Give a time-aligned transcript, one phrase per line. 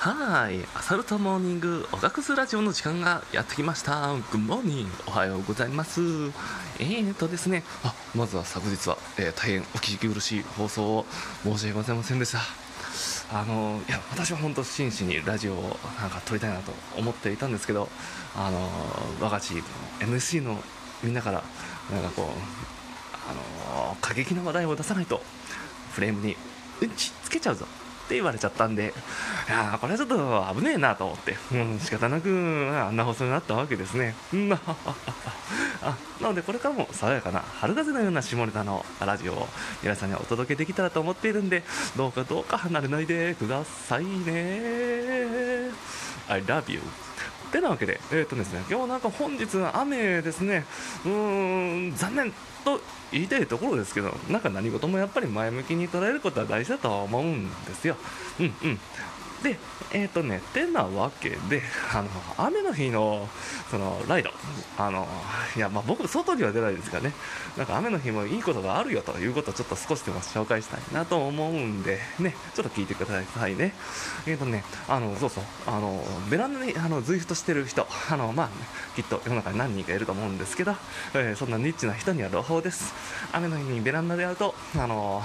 [0.00, 4.14] はい、アサルトモーニングおがくずラジオの時間がやってきました。
[4.30, 6.00] グッモーニング、おはようございます。
[6.78, 11.06] えーとですね、あ、まずは昨日は、えー大変お聞き苦しい放送を
[11.42, 12.38] 申し訳ございませんでした。
[13.36, 17.88] あのいや私は本当真摯にラジオをなんか撮りたいなと思っていたんですけど、
[18.36, 18.70] あの
[19.20, 20.62] 我がチーム MC の
[21.02, 21.42] みんなから
[21.90, 22.26] なんかこう
[23.28, 23.34] あ
[23.90, 25.20] の過激な話題を出さないと
[25.90, 26.36] フレームに
[26.82, 27.66] うんちつけちゃうぞ
[28.08, 28.94] って言われちゃったんで
[29.48, 32.30] いやこれはちょっと危ねえなと思って、うん、仕方なく
[32.72, 34.14] あんな放送になったわけですね。
[34.32, 34.52] うん
[35.80, 39.48] あなのでこれからも爽やかな春風のような下ネタのラジオを
[39.82, 41.62] 皆さんにお届けできたらと思っているんで
[41.96, 45.70] どうかどうか離れないでくださいね。
[46.28, 46.80] I love you.
[47.48, 50.64] てなわけで、えーとですね、今日なんか本日雨ですね、
[51.04, 52.32] うーん、残念
[52.64, 52.80] と
[53.12, 57.96] 言いたいところですけど、なんか何事もやっぱり前向きに捉えることは大事だと思うんですよ。
[58.40, 58.80] うんうん。
[59.42, 59.56] で、
[59.92, 61.62] えっ、とね、てなわけで、
[61.94, 63.28] あの、雨の日の、
[63.70, 64.30] その、ライド、
[64.76, 65.06] あの、
[65.56, 67.12] いや、まあ僕、外には出ないですがね、
[67.56, 73.74] なんか雨の日もいいことがあるよということをちょっと少しでも紹介したいなと思うんで、ね、ちょっと聞いてくださいね。
[74.26, 78.48] えっ、とね、あの、そうそう、あの、ベランダに、あの、ズイフトしてる人、あの、まあ、
[78.96, 80.74] きっと世の中に何人かいると思うんですけど、
[81.14, 82.92] えーそんなニッチな人には朗報です。
[83.32, 85.22] 雨の日にベランダでやると、あの、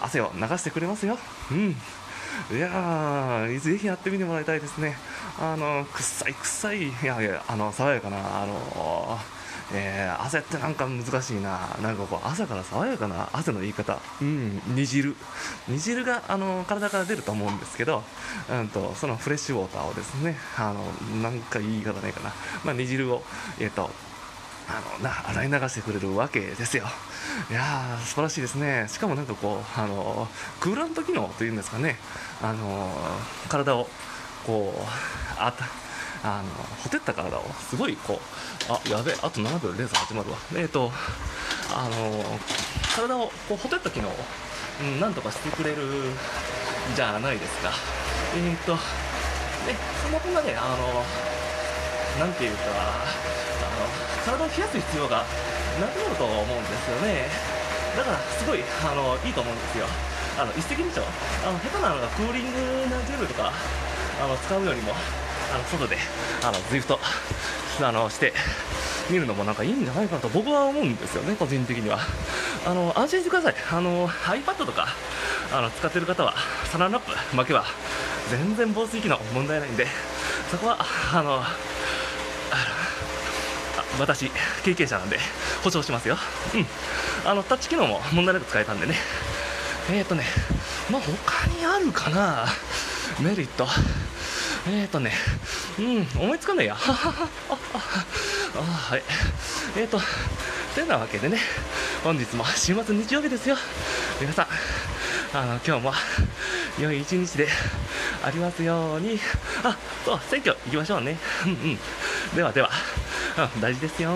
[0.00, 1.18] 汗を流してくれますよ。
[1.50, 1.76] うん。
[2.50, 4.96] いやー、ぜひやってみてもらいたいですね。
[5.38, 9.18] あの、臭い臭い、いやいや、あの、爽やかな、あの、
[9.72, 15.14] えー汗ってなんか難しいな、なんかこう、朝から爽やかな汗の言い方、うん、煮汁、
[15.68, 18.02] 煮汁があの体から出ると思うんですけど、
[18.50, 20.84] うんと、そのフレッシュウォーターをですね、あの、
[21.22, 22.32] なんか言い方ないかな、
[22.64, 23.22] まあ、煮汁を、
[23.58, 23.90] えっ、と、
[24.70, 26.84] あのな洗い流してくれるわけですよ。
[27.50, 28.86] いやー素晴らしいですね。
[28.88, 30.28] しかもなんかこうあの
[30.60, 31.96] クーラント機能というんですかね。
[32.40, 32.90] あの
[33.48, 33.88] 体を
[34.46, 34.80] こう
[35.38, 35.64] あた
[36.22, 36.48] あの
[36.82, 38.20] ほてった体をすごいこ
[38.68, 40.36] うあやべえあと7秒レーザー始まるわ。
[40.54, 40.92] えっ、と
[41.74, 42.38] あの
[42.94, 44.12] 体をこうほてった機能を、
[44.82, 45.76] うん、なんとかしてくれる
[46.94, 47.72] じゃないですか。
[48.36, 48.80] えっ、とね
[50.02, 51.04] そんなこんなねあの
[52.18, 52.76] なんていうか、あ
[53.80, 53.89] の
[54.30, 55.24] 体を冷やす必要が
[55.80, 57.26] なくなると思うんですよね。
[57.96, 59.86] だから、すごいあのいいと思うんですよ。
[60.38, 61.04] あの一石二鳥
[61.44, 62.58] あの、下手なのがクーリング
[62.88, 63.52] なジェルとか
[64.22, 64.94] あの使うよりも、
[65.52, 65.96] あの外で
[66.42, 66.98] あの ZWIFT
[67.82, 68.32] あのして
[69.10, 71.98] 見るのもなんかいいんじゃないかなと僕は思うんですよね、個人的には。
[72.64, 74.88] あの安心してください、あの iPad とか
[75.52, 76.34] あの使ってる方は、
[76.70, 77.64] サランラップ巻けば
[78.30, 79.86] 全然防水機能問題ないんで、
[80.50, 80.78] そこは
[81.12, 81.42] あの
[83.98, 84.30] 私、
[84.64, 85.18] 経験者なんで
[85.62, 86.16] 保証しますよ、
[86.54, 86.66] うん、
[87.28, 88.94] あのタッチ機能も問題なく使えたんでね、
[89.90, 90.24] えーとね、
[90.90, 92.46] まあ、他にあるかな、
[93.20, 93.66] メリット、
[94.68, 95.12] えーとね、
[95.78, 99.02] うん、思いつかないや、はははああはい、
[99.76, 100.00] えーと、
[100.74, 101.38] てなわけでね、
[102.04, 103.56] 本日も週末日曜日ですよ、
[104.20, 104.46] 皆さん、
[105.32, 105.92] あの今日も
[106.78, 107.48] 良い一日で
[108.24, 109.18] ありますように、
[109.62, 111.78] あそう、選挙行きましょうね、うんうん、
[112.34, 112.70] ではでは、
[113.60, 114.10] 大事ですよ、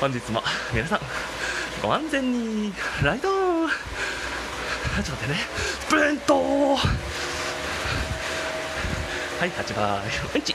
[0.00, 0.42] 本日も
[0.72, 1.00] 皆さん、
[1.82, 2.72] ご安全に、
[3.02, 3.70] ライドちょっ
[5.04, 5.38] と待ってね、
[5.80, 6.34] スプレント。
[6.76, 6.80] は
[9.46, 10.02] い、8番、
[10.34, 10.54] うんち。